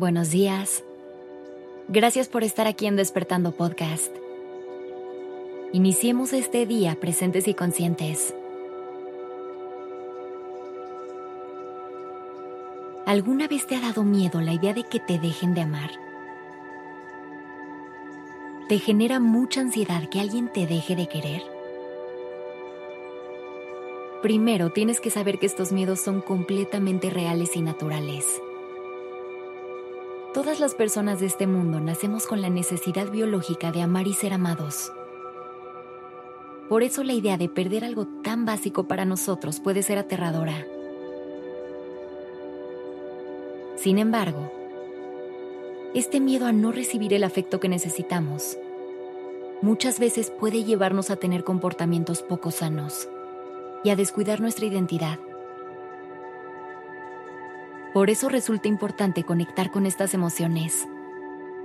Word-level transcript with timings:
buenos 0.00 0.30
días. 0.30 0.82
Gracias 1.88 2.28
por 2.28 2.42
estar 2.42 2.66
aquí 2.66 2.86
en 2.86 2.96
Despertando 2.96 3.52
Podcast. 3.52 4.10
Iniciemos 5.72 6.32
este 6.32 6.64
día 6.64 6.96
presentes 6.98 7.46
y 7.46 7.54
conscientes. 7.54 8.34
¿Alguna 13.04 13.46
vez 13.46 13.66
te 13.66 13.76
ha 13.76 13.80
dado 13.80 14.02
miedo 14.02 14.40
la 14.40 14.54
idea 14.54 14.72
de 14.72 14.84
que 14.84 15.00
te 15.00 15.18
dejen 15.18 15.52
de 15.54 15.60
amar? 15.60 15.90
¿Te 18.68 18.78
genera 18.78 19.20
mucha 19.20 19.60
ansiedad 19.60 20.08
que 20.08 20.20
alguien 20.20 20.48
te 20.50 20.66
deje 20.66 20.96
de 20.96 21.08
querer? 21.08 21.42
Primero 24.22 24.70
tienes 24.70 24.98
que 25.00 25.10
saber 25.10 25.38
que 25.38 25.46
estos 25.46 25.72
miedos 25.72 26.00
son 26.00 26.22
completamente 26.22 27.10
reales 27.10 27.54
y 27.54 27.60
naturales. 27.60 28.40
Todas 30.40 30.58
las 30.58 30.74
personas 30.74 31.20
de 31.20 31.26
este 31.26 31.46
mundo 31.46 31.80
nacemos 31.80 32.26
con 32.26 32.40
la 32.40 32.48
necesidad 32.48 33.10
biológica 33.10 33.72
de 33.72 33.82
amar 33.82 34.06
y 34.06 34.14
ser 34.14 34.32
amados. 34.32 34.90
Por 36.66 36.82
eso 36.82 37.04
la 37.04 37.12
idea 37.12 37.36
de 37.36 37.50
perder 37.50 37.84
algo 37.84 38.06
tan 38.24 38.46
básico 38.46 38.88
para 38.88 39.04
nosotros 39.04 39.60
puede 39.60 39.82
ser 39.82 39.98
aterradora. 39.98 40.66
Sin 43.76 43.98
embargo, 43.98 44.50
este 45.92 46.20
miedo 46.20 46.46
a 46.46 46.52
no 46.52 46.72
recibir 46.72 47.12
el 47.12 47.24
afecto 47.24 47.60
que 47.60 47.68
necesitamos 47.68 48.56
muchas 49.60 50.00
veces 50.00 50.30
puede 50.30 50.64
llevarnos 50.64 51.10
a 51.10 51.16
tener 51.16 51.44
comportamientos 51.44 52.22
poco 52.22 52.50
sanos 52.50 53.10
y 53.84 53.90
a 53.90 53.96
descuidar 53.96 54.40
nuestra 54.40 54.64
identidad. 54.64 55.18
Por 57.92 58.08
eso 58.08 58.28
resulta 58.28 58.68
importante 58.68 59.24
conectar 59.24 59.72
con 59.72 59.84
estas 59.84 60.14
emociones 60.14 60.86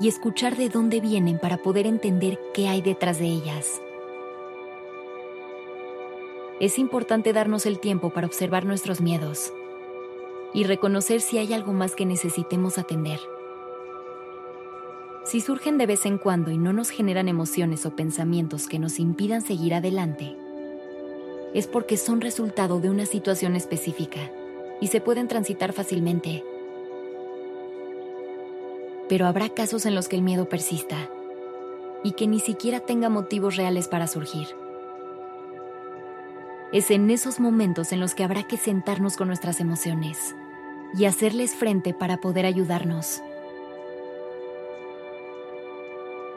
y 0.00 0.08
escuchar 0.08 0.56
de 0.56 0.68
dónde 0.68 1.00
vienen 1.00 1.38
para 1.38 1.58
poder 1.58 1.86
entender 1.86 2.40
qué 2.52 2.66
hay 2.66 2.82
detrás 2.82 3.20
de 3.20 3.26
ellas. 3.26 3.80
Es 6.58 6.80
importante 6.80 7.32
darnos 7.32 7.66
el 7.66 7.78
tiempo 7.78 8.10
para 8.10 8.26
observar 8.26 8.64
nuestros 8.64 9.00
miedos 9.00 9.52
y 10.52 10.64
reconocer 10.64 11.20
si 11.20 11.38
hay 11.38 11.52
algo 11.52 11.72
más 11.72 11.94
que 11.94 12.04
necesitemos 12.04 12.78
atender. 12.78 13.20
Si 15.24 15.40
surgen 15.40 15.78
de 15.78 15.86
vez 15.86 16.04
en 16.04 16.18
cuando 16.18 16.50
y 16.50 16.58
no 16.58 16.72
nos 16.72 16.90
generan 16.90 17.28
emociones 17.28 17.86
o 17.86 17.94
pensamientos 17.94 18.66
que 18.66 18.80
nos 18.80 18.98
impidan 18.98 19.42
seguir 19.42 19.72
adelante, 19.72 20.36
es 21.54 21.68
porque 21.68 21.96
son 21.96 22.20
resultado 22.20 22.80
de 22.80 22.90
una 22.90 23.06
situación 23.06 23.54
específica 23.54 24.32
y 24.80 24.88
se 24.88 25.00
pueden 25.00 25.28
transitar 25.28 25.72
fácilmente. 25.72 26.44
Pero 29.08 29.26
habrá 29.26 29.48
casos 29.48 29.86
en 29.86 29.94
los 29.94 30.08
que 30.08 30.16
el 30.16 30.22
miedo 30.22 30.48
persista 30.48 31.10
y 32.04 32.12
que 32.12 32.26
ni 32.26 32.40
siquiera 32.40 32.80
tenga 32.80 33.08
motivos 33.08 33.56
reales 33.56 33.88
para 33.88 34.06
surgir. 34.06 34.48
Es 36.72 36.90
en 36.90 37.10
esos 37.10 37.40
momentos 37.40 37.92
en 37.92 38.00
los 38.00 38.14
que 38.14 38.24
habrá 38.24 38.42
que 38.42 38.58
sentarnos 38.58 39.16
con 39.16 39.28
nuestras 39.28 39.60
emociones 39.60 40.36
y 40.96 41.06
hacerles 41.06 41.54
frente 41.54 41.94
para 41.94 42.18
poder 42.18 42.44
ayudarnos. 42.46 43.22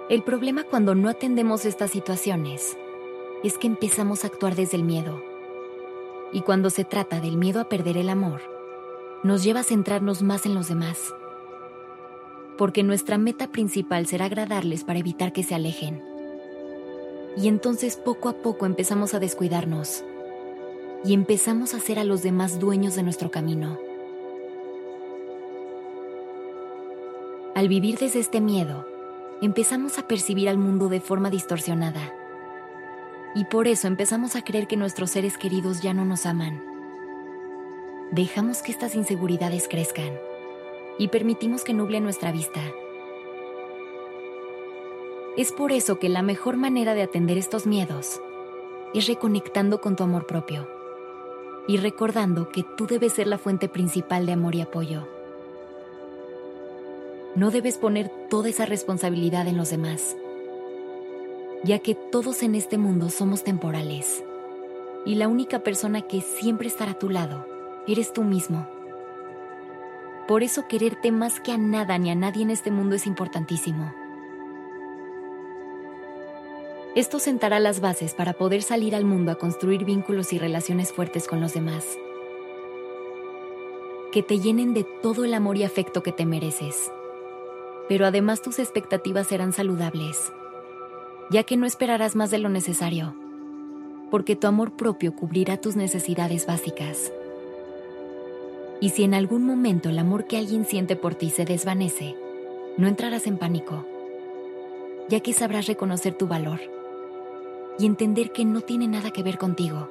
El 0.09 0.23
problema 0.23 0.63
cuando 0.63 0.95
no 0.95 1.09
atendemos 1.09 1.65
estas 1.65 1.91
situaciones 1.91 2.77
es 3.43 3.57
que 3.57 3.67
empezamos 3.67 4.23
a 4.23 4.27
actuar 4.27 4.55
desde 4.55 4.77
el 4.77 4.83
miedo 4.83 5.30
y 6.33 6.41
cuando 6.41 6.69
se 6.69 6.85
trata 6.85 7.19
del 7.19 7.37
miedo 7.37 7.59
a 7.59 7.69
perder 7.69 7.97
el 7.97 8.09
amor, 8.09 8.41
nos 9.23 9.43
lleva 9.43 9.61
a 9.61 9.63
centrarnos 9.63 10.21
más 10.21 10.45
en 10.45 10.55
los 10.55 10.67
demás. 10.67 11.13
Porque 12.57 12.83
nuestra 12.83 13.17
meta 13.17 13.47
principal 13.47 14.07
será 14.07 14.25
agradarles 14.25 14.83
para 14.83 14.99
evitar 14.99 15.33
que 15.33 15.43
se 15.43 15.55
alejen. 15.55 16.03
Y 17.37 17.47
entonces 17.47 17.97
poco 17.97 18.29
a 18.29 18.33
poco 18.33 18.65
empezamos 18.65 19.13
a 19.13 19.19
descuidarnos 19.19 20.03
y 21.03 21.13
empezamos 21.13 21.73
a 21.73 21.79
ser 21.79 21.97
a 21.99 22.03
los 22.03 22.21
demás 22.21 22.59
dueños 22.59 22.95
de 22.95 23.03
nuestro 23.03 23.31
camino. 23.31 23.79
Al 27.55 27.67
vivir 27.67 27.97
desde 27.97 28.19
este 28.19 28.41
miedo, 28.41 28.85
empezamos 29.41 29.97
a 29.97 30.07
percibir 30.07 30.49
al 30.49 30.57
mundo 30.57 30.89
de 30.89 31.01
forma 31.01 31.29
distorsionada 31.29 32.13
y 33.33 33.45
por 33.45 33.67
eso 33.67 33.87
empezamos 33.87 34.35
a 34.35 34.43
creer 34.43 34.67
que 34.67 34.77
nuestros 34.77 35.11
seres 35.11 35.37
queridos 35.37 35.81
ya 35.81 35.93
no 35.93 36.05
nos 36.05 36.25
aman. 36.25 36.61
Dejamos 38.11 38.61
que 38.61 38.71
estas 38.71 38.95
inseguridades 38.95 39.67
crezcan 39.69 40.11
y 40.97 41.07
permitimos 41.07 41.63
que 41.63 41.73
nuble 41.73 42.01
nuestra 42.01 42.31
vista. 42.31 42.59
Es 45.37 45.53
por 45.53 45.71
eso 45.71 45.97
que 45.97 46.09
la 46.09 46.21
mejor 46.21 46.57
manera 46.57 46.93
de 46.93 47.03
atender 47.03 47.37
estos 47.37 47.65
miedos 47.65 48.21
es 48.93 49.07
reconectando 49.07 49.79
con 49.79 49.95
tu 49.95 50.03
amor 50.03 50.27
propio 50.27 50.67
y 51.69 51.77
recordando 51.77 52.49
que 52.49 52.65
tú 52.75 52.85
debes 52.85 53.13
ser 53.13 53.27
la 53.27 53.37
fuente 53.37 53.69
principal 53.69 54.25
de 54.25 54.33
amor 54.33 54.55
y 54.55 54.61
apoyo. 54.61 55.07
No 57.35 57.49
debes 57.49 57.77
poner 57.77 58.11
toda 58.29 58.49
esa 58.49 58.65
responsabilidad 58.65 59.47
en 59.47 59.55
los 59.55 59.69
demás 59.69 60.17
ya 61.63 61.79
que 61.79 61.95
todos 61.95 62.41
en 62.43 62.55
este 62.55 62.77
mundo 62.77 63.09
somos 63.09 63.43
temporales 63.43 64.23
y 65.05 65.15
la 65.15 65.27
única 65.27 65.59
persona 65.59 66.01
que 66.01 66.21
siempre 66.21 66.67
estará 66.67 66.91
a 66.91 66.99
tu 66.99 67.09
lado 67.09 67.45
eres 67.87 68.13
tú 68.13 68.23
mismo. 68.23 68.67
Por 70.27 70.43
eso 70.43 70.67
quererte 70.67 71.11
más 71.11 71.39
que 71.39 71.51
a 71.51 71.57
nada 71.57 71.97
ni 71.97 72.09
a 72.09 72.15
nadie 72.15 72.43
en 72.43 72.51
este 72.51 72.71
mundo 72.71 72.95
es 72.95 73.05
importantísimo. 73.05 73.93
Esto 76.95 77.19
sentará 77.19 77.59
las 77.59 77.79
bases 77.79 78.13
para 78.13 78.33
poder 78.33 78.63
salir 78.63 78.95
al 78.95 79.05
mundo 79.05 79.31
a 79.31 79.35
construir 79.35 79.85
vínculos 79.85 80.33
y 80.33 80.39
relaciones 80.39 80.91
fuertes 80.91 81.27
con 81.27 81.41
los 81.41 81.53
demás. 81.53 81.85
Que 84.11 84.23
te 84.23 84.39
llenen 84.39 84.73
de 84.73 84.83
todo 84.83 85.23
el 85.23 85.33
amor 85.33 85.57
y 85.57 85.63
afecto 85.63 86.03
que 86.03 86.11
te 86.11 86.25
mereces. 86.25 86.91
Pero 87.87 88.05
además 88.05 88.41
tus 88.41 88.59
expectativas 88.59 89.27
serán 89.27 89.53
saludables 89.53 90.31
ya 91.31 91.43
que 91.43 91.55
no 91.55 91.65
esperarás 91.65 92.17
más 92.17 92.29
de 92.29 92.39
lo 92.39 92.49
necesario, 92.49 93.15
porque 94.11 94.35
tu 94.35 94.47
amor 94.47 94.73
propio 94.73 95.15
cubrirá 95.15 95.55
tus 95.55 95.77
necesidades 95.77 96.45
básicas. 96.45 97.13
Y 98.81 98.89
si 98.89 99.05
en 99.05 99.13
algún 99.13 99.45
momento 99.45 99.87
el 99.87 99.97
amor 99.97 100.25
que 100.25 100.37
alguien 100.37 100.65
siente 100.65 100.97
por 100.97 101.15
ti 101.15 101.29
se 101.29 101.45
desvanece, 101.45 102.17
no 102.77 102.85
entrarás 102.87 103.27
en 103.27 103.37
pánico, 103.37 103.85
ya 105.07 105.21
que 105.21 105.31
sabrás 105.31 105.67
reconocer 105.67 106.15
tu 106.15 106.27
valor 106.27 106.59
y 107.79 107.85
entender 107.85 108.33
que 108.33 108.43
no 108.43 108.59
tiene 108.59 108.89
nada 108.89 109.11
que 109.11 109.23
ver 109.23 109.37
contigo. 109.37 109.87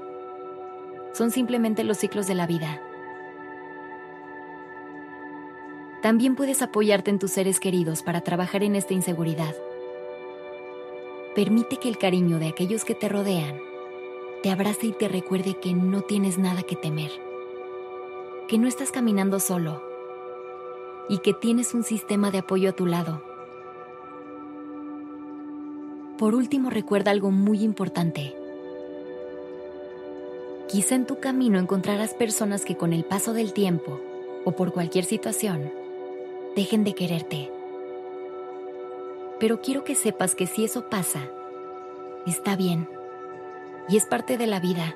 Son 1.14 1.30
simplemente 1.30 1.84
los 1.84 1.96
ciclos 1.96 2.26
de 2.26 2.34
la 2.34 2.46
vida. 2.46 2.82
También 6.02 6.34
puedes 6.34 6.60
apoyarte 6.60 7.10
en 7.10 7.18
tus 7.18 7.30
seres 7.30 7.60
queridos 7.60 8.02
para 8.02 8.20
trabajar 8.20 8.62
en 8.62 8.76
esta 8.76 8.92
inseguridad 8.92 9.54
Permite 11.40 11.78
que 11.78 11.88
el 11.88 11.96
cariño 11.96 12.38
de 12.38 12.48
aquellos 12.48 12.84
que 12.84 12.94
te 12.94 13.08
rodean 13.08 13.62
te 14.42 14.50
abrace 14.50 14.88
y 14.88 14.92
te 14.92 15.08
recuerde 15.08 15.54
que 15.54 15.72
no 15.72 16.02
tienes 16.02 16.36
nada 16.36 16.62
que 16.64 16.76
temer, 16.76 17.10
que 18.46 18.58
no 18.58 18.68
estás 18.68 18.90
caminando 18.92 19.40
solo 19.40 19.82
y 21.08 21.16
que 21.20 21.32
tienes 21.32 21.72
un 21.72 21.82
sistema 21.82 22.30
de 22.30 22.36
apoyo 22.36 22.68
a 22.68 22.72
tu 22.72 22.84
lado. 22.84 23.22
Por 26.18 26.34
último, 26.34 26.68
recuerda 26.68 27.10
algo 27.10 27.30
muy 27.30 27.62
importante. 27.62 28.36
Quizá 30.68 30.94
en 30.94 31.06
tu 31.06 31.20
camino 31.20 31.58
encontrarás 31.58 32.12
personas 32.12 32.66
que 32.66 32.76
con 32.76 32.92
el 32.92 33.06
paso 33.06 33.32
del 33.32 33.54
tiempo 33.54 33.98
o 34.44 34.52
por 34.52 34.74
cualquier 34.74 35.06
situación 35.06 35.72
dejen 36.54 36.84
de 36.84 36.94
quererte 36.94 37.50
pero 39.40 39.62
quiero 39.62 39.82
que 39.82 39.94
sepas 39.94 40.34
que 40.34 40.46
si 40.46 40.64
eso 40.64 40.88
pasa, 40.90 41.22
está 42.26 42.54
bien 42.54 42.88
y 43.88 43.96
es 43.96 44.04
parte 44.04 44.36
de 44.36 44.46
la 44.46 44.60
vida. 44.60 44.94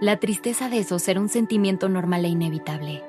La 0.00 0.18
tristeza 0.18 0.68
de 0.68 0.78
eso 0.78 0.98
será 0.98 1.20
un 1.20 1.28
sentimiento 1.28 1.88
normal 1.88 2.24
e 2.24 2.28
inevitable, 2.28 3.02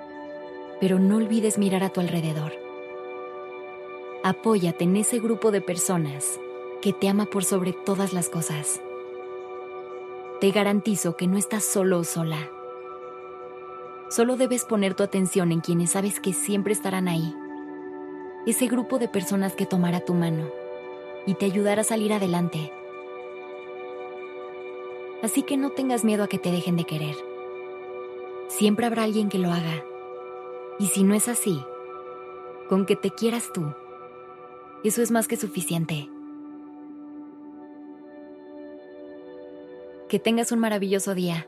pero 0.80 1.00
no 1.00 1.18
olvides 1.18 1.58
mirar 1.58 1.84
a 1.84 1.90
tu 1.90 2.00
alrededor. 2.00 2.54
Apóyate 4.24 4.84
en 4.84 4.96
ese 4.96 5.20
grupo 5.20 5.52
de 5.52 5.62
personas 5.62 6.40
que 6.82 6.94
te 6.94 7.10
ama 7.10 7.26
por 7.26 7.44
sobre 7.44 7.74
todas 7.74 8.14
las 8.14 8.30
cosas. 8.30 8.82
Te 10.40 10.52
garantizo 10.52 11.18
que 11.18 11.28
no 11.28 11.38
estás 11.38 11.64
solo 11.64 12.00
o 12.00 12.04
sola. 12.04 12.50
Solo 14.10 14.36
debes 14.36 14.66
poner 14.66 14.94
tu 14.94 15.04
atención 15.04 15.52
en 15.52 15.62
quienes 15.62 15.92
sabes 15.92 16.20
que 16.20 16.34
siempre 16.34 16.74
estarán 16.74 17.08
ahí 17.08 17.36
ese 18.46 18.68
grupo 18.68 18.98
de 18.98 19.08
personas 19.08 19.54
que 19.54 19.66
tomará 19.66 20.00
tu 20.00 20.14
mano 20.14 20.50
y 21.26 21.36
te 21.36 21.46
ayudará 21.46 21.82
a 21.82 21.86
salir 21.86 22.14
adelante. 22.14 22.72
Así 25.22 25.44
que 25.44 25.58
no 25.58 25.70
tengas 25.70 26.04
miedo 26.04 26.24
a 26.24 26.28
que 26.28 26.40
te 26.40 26.52
dejen 26.52 26.76
de 26.76 26.86
querer. 26.86 27.16
Siempre 28.48 28.88
habrá 28.88 29.04
alguien 29.04 29.30
que 29.30 29.38
lo 29.38 29.52
haga. 29.52 29.86
Y 30.80 30.88
si 30.88 31.04
no 31.04 31.14
es 31.14 31.28
así, 31.28 31.64
con 32.68 32.86
que 32.88 32.96
te 32.96 33.12
quieras 33.12 33.52
tú, 33.54 33.72
eso 34.84 35.04
es 35.04 35.12
más 35.12 35.28
que 35.28 35.38
suficiente. 35.38 36.10
Que 40.10 40.18
tengas 40.18 40.52
un 40.52 40.60
maravilloso 40.60 41.14
día. 41.14 41.48